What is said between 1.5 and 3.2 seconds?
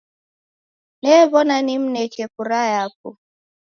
nimneke kura yapo.